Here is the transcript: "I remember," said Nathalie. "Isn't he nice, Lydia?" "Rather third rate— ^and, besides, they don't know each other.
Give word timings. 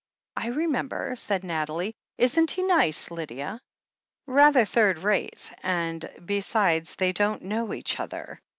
"I 0.35 0.47
remember," 0.47 1.15
said 1.15 1.43
Nathalie. 1.43 1.93
"Isn't 2.17 2.49
he 2.49 2.63
nice, 2.63 3.11
Lydia?" 3.11 3.61
"Rather 4.25 4.65
third 4.65 4.97
rate— 4.97 5.53
^and, 5.63 6.25
besides, 6.25 6.95
they 6.95 7.13
don't 7.13 7.43
know 7.43 7.71
each 7.71 7.99
other. 7.99 8.39